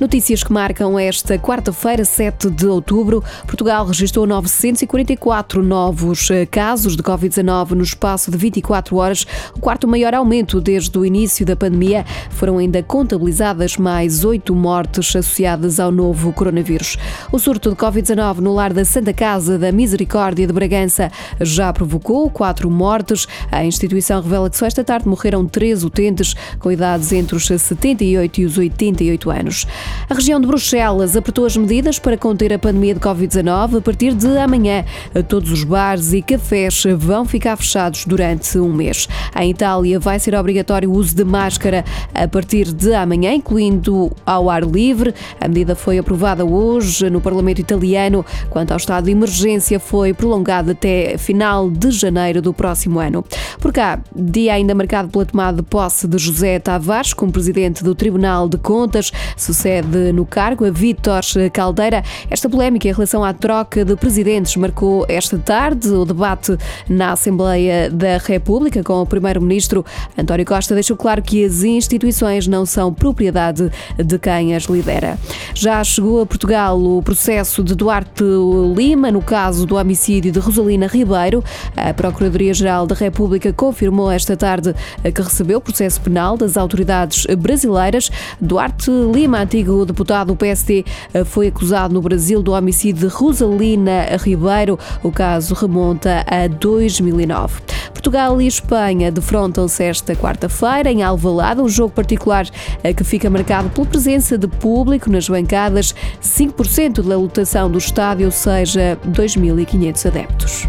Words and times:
Notícias 0.00 0.42
que 0.42 0.50
marcam 0.50 0.98
esta 0.98 1.38
quarta-feira, 1.38 2.06
7 2.06 2.48
de 2.48 2.66
outubro. 2.66 3.22
Portugal 3.46 3.84
registrou 3.84 4.26
944 4.26 5.62
novos 5.62 6.30
eh, 6.30 6.46
casos 6.46 6.96
de 6.96 7.02
Covid-19 7.02 7.72
no 7.72 7.82
espaço 7.82 8.30
de 8.30 8.38
24 8.38 8.96
horas, 8.96 9.26
o 9.54 9.60
quarto 9.60 9.86
maior 9.86 10.14
aumento 10.14 10.58
desde 10.58 10.98
o 10.98 11.04
início 11.04 11.44
da 11.44 11.54
pandemia. 11.54 12.06
Foram 12.30 12.56
ainda 12.56 12.82
contabilizadas 12.82 13.76
mais 13.76 14.24
oito 14.24 14.54
mortes 14.54 15.14
associadas 15.14 15.78
ao 15.78 15.92
novo 15.92 16.32
coronavírus. 16.32 16.96
O 17.30 17.38
surto 17.38 17.68
de 17.68 17.76
Covid-19 17.76 18.38
no 18.38 18.54
lar 18.54 18.72
da 18.72 18.86
Santa 18.86 19.12
Casa 19.12 19.58
da 19.58 19.70
Misericórdia 19.70 20.46
de 20.46 20.52
Bragança 20.54 21.12
já 21.42 21.70
provocou 21.74 22.30
quatro 22.30 22.70
mortes. 22.70 23.28
A 23.52 23.66
instituição 23.66 24.22
revela 24.22 24.48
que 24.48 24.56
só 24.56 24.64
esta 24.64 24.82
tarde 24.82 25.06
morreram 25.06 25.44
três 25.44 25.84
utentes 25.84 26.34
com 26.58 26.72
idades 26.72 27.12
entre 27.12 27.36
os 27.36 27.46
78 27.46 28.40
e 28.40 28.46
os 28.46 28.56
88 28.56 29.30
anos. 29.30 29.66
A 30.08 30.14
região 30.14 30.40
de 30.40 30.46
Bruxelas 30.46 31.16
apertou 31.16 31.46
as 31.46 31.56
medidas 31.56 31.98
para 31.98 32.16
conter 32.16 32.52
a 32.52 32.58
pandemia 32.58 32.94
de 32.94 33.00
Covid-19. 33.00 33.78
A 33.78 33.80
partir 33.80 34.12
de 34.14 34.38
amanhã, 34.38 34.84
todos 35.28 35.52
os 35.52 35.62
bares 35.62 36.12
e 36.12 36.20
cafés 36.20 36.84
vão 36.96 37.24
ficar 37.24 37.56
fechados 37.56 38.04
durante 38.04 38.58
um 38.58 38.72
mês. 38.72 39.08
Em 39.38 39.50
Itália, 39.50 40.00
vai 40.00 40.18
ser 40.18 40.34
obrigatório 40.34 40.90
o 40.90 40.94
uso 40.94 41.14
de 41.14 41.24
máscara 41.24 41.84
a 42.12 42.26
partir 42.26 42.72
de 42.72 42.92
amanhã, 42.92 43.32
incluindo 43.32 44.10
ao 44.26 44.50
ar 44.50 44.64
livre. 44.64 45.14
A 45.40 45.46
medida 45.46 45.74
foi 45.74 45.98
aprovada 45.98 46.44
hoje 46.44 47.08
no 47.08 47.20
Parlamento 47.20 47.60
italiano. 47.60 48.24
Quanto 48.48 48.72
ao 48.72 48.78
estado 48.78 49.04
de 49.04 49.12
emergência, 49.12 49.78
foi 49.78 50.12
prolongado 50.12 50.72
até 50.72 51.16
final 51.18 51.70
de 51.70 51.90
janeiro 51.90 52.42
do 52.42 52.52
próximo 52.52 52.98
ano. 52.98 53.24
Por 53.60 53.72
cá, 53.72 54.00
dia 54.14 54.54
ainda 54.54 54.74
marcado 54.74 55.08
pela 55.08 55.24
tomada 55.24 55.58
de 55.58 55.62
posse 55.62 56.08
de 56.08 56.18
José 56.18 56.58
Tavares 56.58 57.12
como 57.12 57.30
presidente 57.30 57.84
do 57.84 57.94
Tribunal 57.94 58.48
de 58.48 58.58
Contas. 58.58 59.12
Sucede 59.36 59.79
no 60.12 60.26
cargo 60.26 60.64
a 60.64 60.70
Vítor 60.70 61.22
Caldeira. 61.52 62.02
Esta 62.28 62.48
polémica 62.48 62.88
em 62.88 62.92
relação 62.92 63.24
à 63.24 63.32
troca 63.32 63.84
de 63.84 63.96
presidentes 63.96 64.56
marcou 64.56 65.04
esta 65.08 65.38
tarde 65.38 65.88
o 65.88 66.04
debate 66.04 66.56
na 66.88 67.12
Assembleia 67.12 67.90
da 67.90 68.18
República 68.18 68.82
com 68.82 69.00
o 69.00 69.06
primeiro-ministro. 69.06 69.84
António 70.16 70.46
Costa 70.46 70.74
deixou 70.74 70.96
claro 70.96 71.22
que 71.22 71.44
as 71.44 71.62
instituições 71.62 72.46
não 72.46 72.64
são 72.66 72.92
propriedade 72.92 73.70
de 73.96 74.18
quem 74.18 74.54
as 74.54 74.64
lidera. 74.64 75.18
Já 75.60 75.84
chegou 75.84 76.22
a 76.22 76.24
Portugal 76.24 76.82
o 76.82 77.02
processo 77.02 77.62
de 77.62 77.74
Duarte 77.74 78.24
Lima 78.74 79.10
no 79.10 79.20
caso 79.20 79.66
do 79.66 79.76
homicídio 79.76 80.32
de 80.32 80.38
Rosalina 80.38 80.86
Ribeiro. 80.86 81.44
A 81.76 81.92
Procuradoria-Geral 81.92 82.86
da 82.86 82.94
República 82.94 83.52
confirmou 83.52 84.10
esta 84.10 84.34
tarde 84.34 84.74
que 85.02 85.20
recebeu 85.20 85.60
processo 85.60 86.00
penal 86.00 86.38
das 86.38 86.56
autoridades 86.56 87.26
brasileiras. 87.36 88.10
Duarte 88.40 88.90
Lima, 88.90 89.42
antigo 89.42 89.84
deputado 89.84 90.28
do 90.28 90.36
PSD, 90.36 90.82
foi 91.26 91.48
acusado 91.48 91.92
no 91.92 92.00
Brasil 92.00 92.42
do 92.42 92.52
homicídio 92.52 93.06
de 93.06 93.14
Rosalina 93.14 94.16
Ribeiro. 94.16 94.78
O 95.02 95.12
caso 95.12 95.52
remonta 95.52 96.24
a 96.26 96.46
2009. 96.46 97.60
Portugal 98.00 98.40
e 98.40 98.46
Espanha 98.46 99.12
defrontam-se 99.12 99.84
esta 99.84 100.16
quarta-feira 100.16 100.90
em 100.90 101.02
Alvalade, 101.02 101.60
um 101.60 101.68
jogo 101.68 101.92
particular 101.92 102.46
que 102.96 103.04
fica 103.04 103.28
marcado 103.28 103.68
pela 103.68 103.86
presença 103.86 104.38
de 104.38 104.48
público 104.48 105.10
nas 105.10 105.28
bancadas, 105.28 105.94
5% 106.22 107.02
da 107.02 107.18
lotação 107.18 107.70
do 107.70 107.76
estádio, 107.76 108.24
ou 108.24 108.32
seja, 108.32 108.98
2.500 109.06 110.06
adeptos. 110.06 110.68